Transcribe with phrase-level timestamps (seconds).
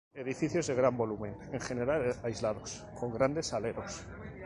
[0.15, 4.03] Edificios de gran volumen, en general aislados, con grandes aleros.